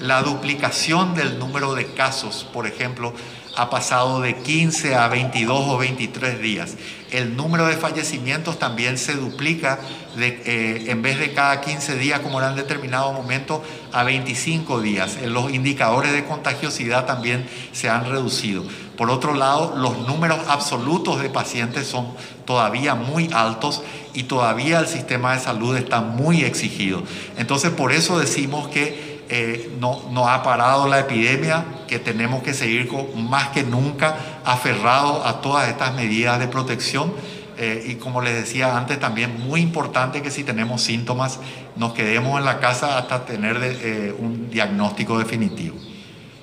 la 0.01 0.23
duplicación 0.23 1.15
del 1.15 1.39
número 1.39 1.75
de 1.75 1.87
casos, 1.93 2.47
por 2.53 2.67
ejemplo, 2.67 3.15
ha 3.57 3.69
pasado 3.69 4.21
de 4.21 4.37
15 4.37 4.95
a 4.95 5.09
22 5.09 5.69
o 5.69 5.79
23 5.79 6.41
días. 6.41 6.77
El 7.11 7.37
número 7.37 7.67
de 7.67 7.77
fallecimientos 7.77 8.59
también 8.59 8.97
se 8.97 9.15
duplica 9.15 9.81
de, 10.17 10.41
eh, 10.45 10.85
en 10.91 11.03
vez 11.03 11.19
de 11.19 11.33
cada 11.33 11.61
15 11.61 11.97
días, 11.97 12.21
como 12.21 12.39
era 12.39 12.51
en 12.51 12.57
determinado 12.57 13.13
momento, 13.13 13.63
a 13.93 14.05
25 14.05 14.81
días. 14.81 15.19
Los 15.27 15.53
indicadores 15.53 16.13
de 16.13 16.25
contagiosidad 16.25 17.07
también 17.07 17.49
se 17.73 17.89
han 17.89 18.09
reducido. 18.09 18.65
Por 18.97 19.11
otro 19.11 19.35
lado, 19.35 19.75
los 19.77 19.99
números 20.07 20.39
absolutos 20.49 21.21
de 21.21 21.31
pacientes 21.31 21.87
son 21.87 22.09
todavía 22.45 22.95
muy 22.95 23.31
altos 23.33 23.83
y 24.15 24.25
todavía 24.25 24.79
el 24.79 24.87
sistema 24.87 25.35
de 25.35 25.41
salud 25.41 25.77
está 25.77 26.01
muy 26.01 26.45
exigido. 26.45 27.03
Entonces, 27.37 27.71
por 27.71 27.93
eso 27.93 28.19
decimos 28.19 28.69
que 28.69 29.10
eh, 29.33 29.71
no, 29.79 30.03
no, 30.11 30.29
ha 30.29 30.43
parado 30.43 30.89
la 30.89 30.99
epidemia, 30.99 31.65
que 31.87 32.01
tenemos 32.01 32.43
que 32.43 32.53
seguir 32.53 32.89
con, 32.89 33.07
más 33.31 33.51
que 33.51 33.63
nunca 33.63 34.17
aferrados 34.45 35.25
a 35.25 35.41
todas 35.41 35.69
estas 35.69 35.95
medidas 35.95 36.41
de 36.41 36.49
protección. 36.49 37.13
Eh, 37.57 37.91
y 37.91 37.95
como 37.97 38.23
les 38.23 38.35
decía 38.35 38.77
antes, 38.77 38.99
también 38.99 39.39
muy 39.47 39.61
importante 39.61 40.21
que 40.21 40.31
si 40.31 40.43
tenemos 40.43 40.83
síntomas 40.83 41.39
nos 41.77 41.93
quedemos 41.93 42.39
en 42.41 42.45
la 42.45 42.59
casa 42.59 42.99
hasta 42.99 43.25
tener 43.25 43.59
eh, 43.63 44.15
un 44.19 44.51
diagnóstico 44.51 45.19
definitivo. 45.19 45.77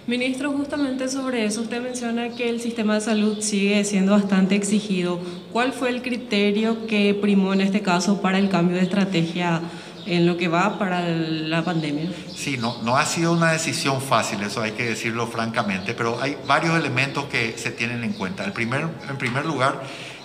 Ministro, 0.08 0.54
justamente 0.54 1.10
sobre 1.10 1.44
eso 1.44 1.62
usted 1.62 1.82
menciona 1.82 2.30
que 2.30 2.48
el 2.48 2.62
sistema 2.62 2.94
de 2.96 3.02
salud 3.02 3.42
sigue 3.42 3.84
siendo 3.84 4.14
bastante 4.14 4.56
exigido. 4.56 5.20
¿Cuál 5.52 5.74
fue 5.74 5.90
el 5.90 6.02
criterio 6.02 6.88
que 6.88 7.14
primó 7.14 7.52
en 7.52 7.60
este 7.60 7.82
caso 7.82 8.22
para 8.22 8.38
el 8.38 8.48
cambio 8.48 8.78
de 8.78 8.84
estrategia 8.84 9.60
en 10.08 10.26
lo 10.26 10.38
que 10.38 10.48
va 10.48 10.80
para 10.80 11.02
la 11.08 11.64
pandemia. 11.64 12.10
Sí, 12.34 12.58
no, 12.58 12.82
no 12.82 12.98
ha 12.98 13.06
sido 13.06 13.34
una 13.34 13.52
decisión 13.52 14.02
fácil, 14.02 14.42
eso 14.42 14.62
hay 14.62 14.72
que 14.72 14.86
decirlo 14.86 15.28
francamente, 15.28 15.94
pero 15.94 16.22
hay 16.22 16.38
varios 16.48 16.78
elementos 16.78 17.26
que 17.26 17.58
se 17.58 17.72
tienen 17.72 18.04
en 18.04 18.14
cuenta. 18.14 18.46
El 18.46 18.54
primer, 18.54 18.88
en 19.10 19.18
primer 19.18 19.46
lugar, 19.46 19.82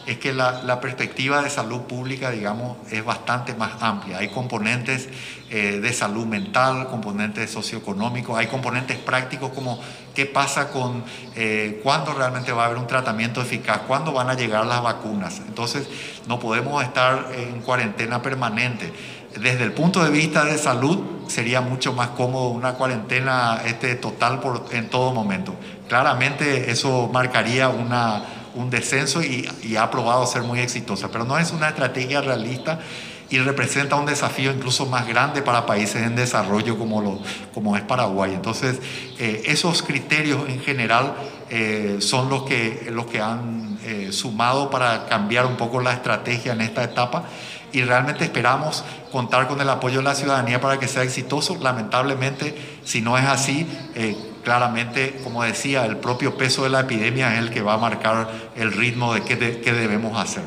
es 0.07 0.19
que 0.19 0.33
la, 0.33 0.63
la, 0.65 0.81
perspectiva 0.81 1.43
de 1.43 1.51
salud 1.51 1.83
pública, 1.83 2.31
digamos, 2.31 2.77
es 2.91 3.05
bastante 3.05 3.55
más 3.55 3.81
amplia. 3.83 4.19
Hay 4.19 4.29
componentes 4.29 5.09
eh, 5.49 5.79
de 5.81 5.93
salud 5.93 6.27
mental, 6.27 6.89
componentes 6.89 7.51
socioeconómicos, 7.51 8.37
hay 8.37 8.49
componentes 8.49 8.99
prácticos 8.99 9.53
como 9.53 9.81
qué 10.15 10.27
pasa 10.27 10.71
con 10.71 11.05
eh, 11.37 11.81
cuándo 11.85 12.15
realmente 12.15 12.51
va 12.51 12.65
a 12.65 12.67
haber 12.67 12.79
un 12.79 12.89
tratamiento 12.89 13.41
eficaz, 13.41 13.83
cuándo 13.87 14.13
van 14.13 14.29
a 14.29 14.35
llegar 14.35 14.67
las 14.67 14.83
vacunas. 14.83 15.41
Entonces, 15.47 15.87
no 16.27 16.41
podemos 16.41 16.83
estar 16.83 17.31
en 17.37 17.61
cuarentena 17.61 18.23
permanente 18.23 18.93
desde 19.41 19.65
el 19.65 19.73
punto 19.73 20.03
de 20.05 20.11
vista 20.11 20.45
de 20.45 20.59
salud 20.59 20.99
sería 21.29 21.61
mucho 21.61 21.93
más 21.93 22.09
cómodo 22.09 22.49
una 22.49 22.75
cuarentena 22.75 23.63
este, 23.65 23.95
total 23.95 24.41
por, 24.41 24.67
en 24.73 24.91
todo 24.91 25.13
momento. 25.13 25.55
Claramente 25.89 26.71
eso 26.71 27.09
marcaría 27.13 27.69
una, 27.69 28.25
un 28.55 28.71
descenso 28.71 29.23
y, 29.23 29.49
y, 29.63 29.77
ha 29.77 29.91
probado 29.91 30.27
ser 30.27 30.43
muy 30.43 30.61
exitosa, 30.61 31.09
pero 31.11 31.25
no 31.25 31.39
es 31.39 31.53
una 31.53 31.69
estrategia 31.69 32.21
realista 32.21 32.81
y 33.31 33.39
representa 33.39 33.97
un 33.97 34.05
desafío 34.05 34.53
incluso 34.53 34.85
más 34.85 35.09
grande 35.09 35.41
para 35.41 35.65
países 35.65 36.03
en 36.03 36.15
desarrollo 36.15 36.77
como, 36.77 37.01
lo, 37.01 37.19
como 37.55 37.77
es 37.77 37.83
Paraguay. 37.83 38.35
Entonces, 38.35 38.79
eh, 39.19 39.45
esos 39.47 39.83
criterios 39.83 40.47
en 40.49 40.61
general 40.61 41.15
eh, 41.49 41.97
son 42.01 42.29
los 42.29 42.43
que, 42.43 42.89
los 42.91 43.07
que 43.07 43.23
han 43.23 43.79
eh, 43.85 44.09
sumado 44.13 44.69
para 44.69 45.07
cambiar 45.07 45.47
un 45.47 45.57
poco 45.57 45.81
la 45.81 45.95
estrategia 45.95 46.53
en 46.53 46.61
esta 46.61 46.85
etapa 46.85 47.25
y 47.73 47.83
realmente 47.83 48.25
esperamos 48.25 48.85
contar 49.11 49.49
con 49.49 49.61
el 49.61 49.69
apoyo 49.69 49.99
de 49.99 50.05
la 50.05 50.15
ciudadanía 50.15 50.61
para 50.61 50.79
que 50.79 50.89
sea 50.89 51.03
exitoso. 51.03 51.59
Lamentablemente, 51.61 52.55
si 52.85 53.01
no 53.01 53.17
es 53.17 53.25
así, 53.25 53.67
eh, 53.95 54.17
claramente, 54.45 55.21
como 55.25 55.43
decía, 55.43 55.87
el 55.87 55.97
propio 55.97 56.37
peso 56.37 56.65
de 56.65 56.71
la 56.71 56.81
epidemia 56.81 57.35
es 57.35 57.41
el 57.41 57.51
que 57.51 57.63
va 57.63 57.75
a 57.75 57.79
marcar 57.79 58.29
el 58.57 58.73
ritmo 58.73 59.15
de 59.15 59.23
qué, 59.23 59.37
debemos 59.37 60.19
hacer. 60.19 60.45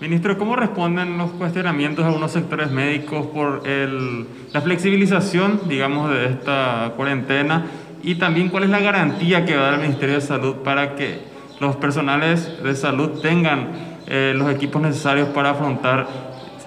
Ministro, 0.00 0.36
¿cómo 0.36 0.56
responden 0.56 1.16
los 1.16 1.30
cuestionamientos 1.32 2.04
de 2.04 2.08
algunos 2.08 2.32
sectores 2.32 2.70
médicos 2.70 3.26
por 3.28 3.62
la 3.66 4.60
flexibilización, 4.60 5.62
digamos, 5.66 6.10
de 6.10 6.26
esta 6.26 6.92
cuarentena? 6.96 7.66
Y 8.02 8.16
también, 8.16 8.50
¿cuál 8.50 8.64
es 8.64 8.70
la 8.70 8.80
garantía 8.80 9.46
que 9.46 9.56
va 9.56 9.62
a 9.62 9.64
dar 9.66 9.74
el 9.74 9.80
Ministerio 9.80 10.16
de 10.16 10.20
Salud 10.20 10.56
para 10.56 10.94
que 10.94 11.20
los 11.60 11.76
personales 11.76 12.62
de 12.62 12.74
salud 12.74 13.20
tengan 13.20 13.68
eh, 14.06 14.34
los 14.36 14.52
equipos 14.52 14.82
necesarios 14.82 15.28
para 15.28 15.50
afrontar 15.50 16.06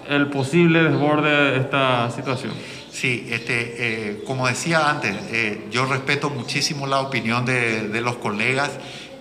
el 0.09 0.27
posible 0.27 0.81
desborde 0.83 1.51
de 1.51 1.57
esta 1.57 2.09
situación. 2.09 2.51
Sí, 2.91 3.27
este, 3.29 3.75
eh, 4.09 4.23
como 4.25 4.47
decía 4.47 4.89
antes, 4.89 5.15
eh, 5.29 5.67
yo 5.69 5.85
respeto 5.85 6.31
muchísimo 6.31 6.87
la 6.87 6.99
opinión 6.99 7.45
de, 7.45 7.89
de 7.89 8.01
los 8.01 8.15
colegas, 8.15 8.71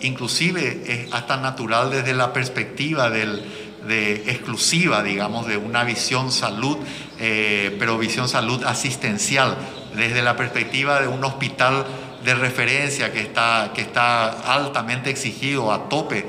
inclusive 0.01 0.83
es 0.87 1.13
hasta 1.13 1.37
natural 1.37 1.91
desde 1.91 2.15
la 2.15 2.33
perspectiva 2.33 3.11
del, 3.11 3.45
de 3.87 4.15
exclusiva, 4.31 5.03
digamos, 5.03 5.47
de 5.47 5.59
una 5.59 5.85
visión 5.85 6.33
salud, 6.33 6.79
pero 7.19 7.99
visión 7.99 8.29
salud 8.29 8.63
asistencial, 8.65 9.57
desde 9.95 10.23
la 10.23 10.37
perspectiva 10.37 11.01
de 11.01 11.09
un 11.09 11.25
hospital 11.25 11.85
de 12.25 12.35
referencia 12.35 13.13
que 13.13 13.21
está, 13.21 13.73
que 13.75 13.83
está 13.83 14.29
altamente 14.53 15.11
exigido 15.11 15.73
a 15.73 15.89
tope 15.89 16.27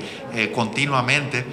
continuamente. 0.54 1.44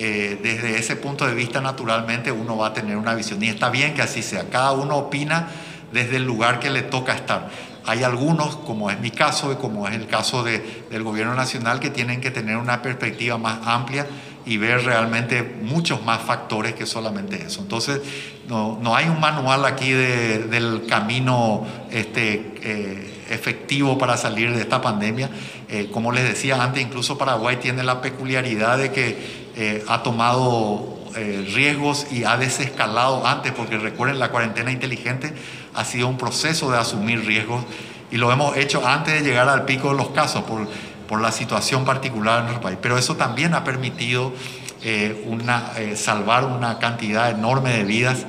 Eh, 0.00 0.38
desde 0.40 0.78
ese 0.78 0.94
punto 0.94 1.26
de 1.26 1.34
vista 1.34 1.60
naturalmente 1.60 2.30
uno 2.30 2.56
va 2.56 2.68
a 2.68 2.72
tener 2.72 2.96
una 2.96 3.14
visión 3.14 3.42
y 3.42 3.48
está 3.48 3.68
bien 3.68 3.94
que 3.94 4.02
así 4.02 4.22
sea, 4.22 4.48
cada 4.48 4.70
uno 4.70 4.96
opina 4.96 5.48
desde 5.92 6.16
el 6.16 6.24
lugar 6.24 6.60
que 6.60 6.70
le 6.70 6.82
toca 6.82 7.14
estar. 7.14 7.50
Hay 7.84 8.04
algunos, 8.04 8.54
como 8.56 8.90
es 8.90 9.00
mi 9.00 9.10
caso 9.10 9.50
y 9.50 9.56
como 9.56 9.88
es 9.88 9.94
el 9.94 10.06
caso 10.06 10.44
de, 10.44 10.84
del 10.90 11.02
gobierno 11.02 11.34
nacional, 11.34 11.80
que 11.80 11.90
tienen 11.90 12.20
que 12.20 12.30
tener 12.30 12.58
una 12.58 12.80
perspectiva 12.80 13.38
más 13.38 13.66
amplia 13.66 14.06
y 14.46 14.56
ver 14.56 14.84
realmente 14.84 15.42
muchos 15.62 16.04
más 16.04 16.22
factores 16.22 16.74
que 16.74 16.86
solamente 16.86 17.42
eso. 17.42 17.60
Entonces, 17.60 18.00
no, 18.48 18.78
no 18.80 18.94
hay 18.94 19.08
un 19.08 19.18
manual 19.18 19.64
aquí 19.64 19.90
de, 19.90 20.44
del 20.44 20.86
camino 20.86 21.66
este, 21.90 22.54
eh, 22.62 23.24
efectivo 23.30 23.98
para 23.98 24.16
salir 24.16 24.54
de 24.54 24.60
esta 24.60 24.80
pandemia. 24.80 25.30
Eh, 25.68 25.88
como 25.92 26.12
les 26.12 26.24
decía 26.24 26.62
antes, 26.62 26.82
incluso 26.82 27.18
Paraguay 27.18 27.56
tiene 27.56 27.82
la 27.84 28.00
peculiaridad 28.00 28.78
de 28.78 28.90
que 28.90 29.37
eh, 29.60 29.84
ha 29.88 30.04
tomado 30.04 30.98
eh, 31.16 31.50
riesgos 31.52 32.06
y 32.12 32.22
ha 32.22 32.36
desescalado 32.36 33.26
antes, 33.26 33.50
porque 33.50 33.76
recuerden, 33.76 34.20
la 34.20 34.30
cuarentena 34.30 34.70
inteligente 34.70 35.34
ha 35.74 35.84
sido 35.84 36.06
un 36.06 36.16
proceso 36.16 36.70
de 36.70 36.78
asumir 36.78 37.26
riesgos 37.26 37.64
y 38.12 38.18
lo 38.18 38.30
hemos 38.30 38.56
hecho 38.56 38.86
antes 38.86 39.14
de 39.14 39.28
llegar 39.28 39.48
al 39.48 39.64
pico 39.64 39.90
de 39.90 39.96
los 39.96 40.10
casos 40.10 40.44
por, 40.44 40.68
por 41.08 41.20
la 41.20 41.32
situación 41.32 41.84
particular 41.84 42.38
en 42.38 42.44
nuestro 42.44 42.62
país. 42.62 42.78
Pero 42.80 42.96
eso 42.98 43.16
también 43.16 43.52
ha 43.54 43.64
permitido 43.64 44.32
eh, 44.84 45.24
una, 45.26 45.72
salvar 45.96 46.44
una 46.44 46.78
cantidad 46.78 47.28
enorme 47.28 47.70
de 47.70 47.82
vidas. 47.82 48.26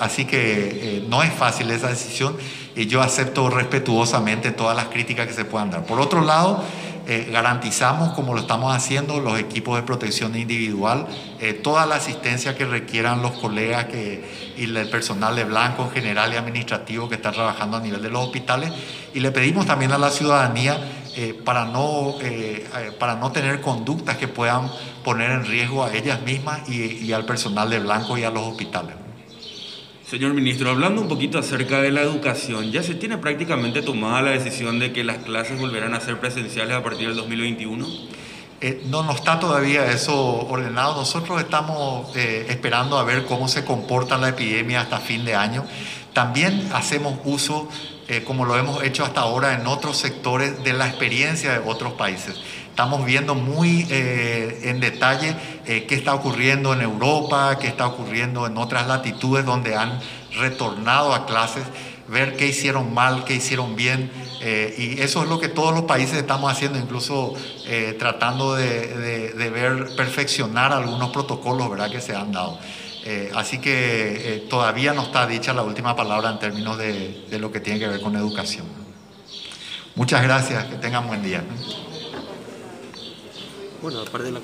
así 0.00 0.26
que 0.26 1.06
no 1.08 1.22
es 1.22 1.32
fácil 1.32 1.70
esa 1.70 1.88
decisión 1.88 2.36
y 2.74 2.86
yo 2.86 3.00
acepto 3.00 3.48
respetuosamente 3.48 4.50
todas 4.50 4.76
las 4.76 4.88
críticas 4.88 5.28
que 5.28 5.32
se 5.32 5.46
puedan 5.46 5.70
dar. 5.70 5.86
Por 5.86 5.98
otro 5.98 6.20
lado, 6.20 6.62
eh, 7.08 7.28
garantizamos, 7.30 8.14
como 8.14 8.34
lo 8.34 8.40
estamos 8.40 8.74
haciendo, 8.74 9.20
los 9.20 9.38
equipos 9.38 9.76
de 9.76 9.82
protección 9.84 10.34
individual, 10.36 11.06
eh, 11.38 11.52
toda 11.52 11.86
la 11.86 11.96
asistencia 11.96 12.56
que 12.56 12.64
requieran 12.64 13.22
los 13.22 13.32
colegas 13.32 13.84
que, 13.84 14.24
y 14.56 14.64
el 14.64 14.90
personal 14.90 15.36
de 15.36 15.44
blanco 15.44 15.84
en 15.84 15.90
general 15.90 16.32
y 16.32 16.36
administrativo 16.36 17.08
que 17.08 17.14
está 17.14 17.30
trabajando 17.30 17.76
a 17.76 17.80
nivel 17.80 18.02
de 18.02 18.10
los 18.10 18.24
hospitales. 18.24 18.72
Y 19.14 19.20
le 19.20 19.30
pedimos 19.30 19.66
también 19.66 19.92
a 19.92 19.98
la 19.98 20.10
ciudadanía 20.10 20.78
eh, 21.14 21.32
para, 21.44 21.66
no, 21.66 22.16
para 22.98 23.14
no 23.14 23.30
tener 23.30 23.60
conductas 23.60 24.16
que 24.16 24.26
puedan 24.26 24.68
poner 25.04 25.30
en 25.30 25.46
riesgo 25.46 25.84
a 25.84 25.94
ellas 25.94 26.22
mismas 26.22 26.68
y 26.68 27.12
al 27.12 27.24
personal 27.24 27.70
de 27.70 27.78
blanco 27.78 28.18
y 28.18 28.24
a 28.24 28.30
los 28.30 28.42
hospitales. 28.42 29.05
Señor 30.08 30.34
ministro, 30.34 30.70
hablando 30.70 31.02
un 31.02 31.08
poquito 31.08 31.36
acerca 31.36 31.82
de 31.82 31.90
la 31.90 32.00
educación, 32.00 32.70
ya 32.70 32.80
se 32.84 32.94
tiene 32.94 33.18
prácticamente 33.18 33.82
tomada 33.82 34.22
la 34.22 34.30
decisión 34.30 34.78
de 34.78 34.92
que 34.92 35.02
las 35.02 35.18
clases 35.18 35.58
volverán 35.58 35.94
a 35.94 36.00
ser 36.00 36.20
presenciales 36.20 36.76
a 36.76 36.82
partir 36.84 37.08
del 37.08 37.16
2021. 37.16 37.84
Eh, 38.60 38.84
no, 38.86 39.02
no 39.02 39.10
está 39.10 39.40
todavía 39.40 39.90
eso 39.90 40.16
ordenado. 40.46 40.94
Nosotros 40.94 41.40
estamos 41.40 42.16
eh, 42.16 42.46
esperando 42.48 42.98
a 42.98 43.02
ver 43.02 43.24
cómo 43.24 43.48
se 43.48 43.64
comporta 43.64 44.16
la 44.16 44.28
epidemia 44.28 44.82
hasta 44.82 45.00
fin 45.00 45.24
de 45.24 45.34
año. 45.34 45.64
También 46.12 46.68
hacemos 46.72 47.18
uso, 47.24 47.68
eh, 48.06 48.22
como 48.22 48.44
lo 48.44 48.56
hemos 48.56 48.84
hecho 48.84 49.04
hasta 49.04 49.22
ahora 49.22 49.54
en 49.54 49.66
otros 49.66 49.96
sectores, 49.96 50.62
de 50.62 50.72
la 50.72 50.86
experiencia 50.86 51.50
de 51.50 51.58
otros 51.58 51.94
países. 51.94 52.36
Estamos 52.76 53.06
viendo 53.06 53.34
muy 53.34 53.86
en 53.88 54.80
detalle 54.80 55.34
qué 55.64 55.94
está 55.94 56.14
ocurriendo 56.14 56.74
en 56.74 56.82
Europa, 56.82 57.56
qué 57.58 57.68
está 57.68 57.86
ocurriendo 57.86 58.46
en 58.46 58.58
otras 58.58 58.86
latitudes 58.86 59.46
donde 59.46 59.74
han 59.74 59.98
retornado 60.38 61.14
a 61.14 61.24
clases, 61.24 61.64
ver 62.06 62.36
qué 62.36 62.48
hicieron 62.48 62.92
mal, 62.92 63.24
qué 63.24 63.32
hicieron 63.32 63.76
bien 63.76 64.10
eh, 64.40 64.74
y 64.78 65.00
eso 65.00 65.22
es 65.22 65.28
lo 65.28 65.40
que 65.40 65.48
todos 65.48 65.74
los 65.74 65.84
países 65.84 66.18
estamos 66.18 66.52
haciendo, 66.52 66.78
incluso 66.78 67.34
eh, 67.66 67.96
tratando 67.98 68.54
de, 68.54 69.32
ver, 69.34 69.96
perfeccionar 69.96 70.72
algunos 70.72 71.10
protocolos 71.10 71.70
¿verdad? 71.70 71.90
que 71.90 72.00
se 72.00 72.14
han 72.14 72.32
dado. 72.32 72.58
Eh, 73.04 73.30
así 73.34 73.58
que 73.58 74.46
todavía 74.50 74.92
no 74.92 75.02
está 75.02 75.26
dicha 75.26 75.52
la 75.52 75.62
última 75.62 75.94
palabra 75.96 76.30
en 76.30 76.38
términos 76.38 76.76
de, 76.76 77.24
de, 77.30 77.38
lo 77.38 77.52
que 77.52 77.60
tiene 77.60 77.78
que 77.78 77.86
ver 77.86 78.00
con 78.00 78.16
educación. 78.16 78.66
Muchas 79.94 80.22
gracias, 80.22 80.64
que 80.66 80.76
tengan 80.76 81.06
buen 81.06 81.22
día. 81.22 81.42
Bueno, 83.82 84.00
aparte 84.00 84.18
de 84.18 84.24
la 84.24 84.28